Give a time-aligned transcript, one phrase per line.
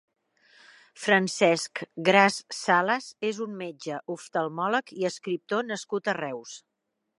[1.01, 6.59] Francesc Gras Salas és un metge oftalmòleg i escriptor nascut a Reus.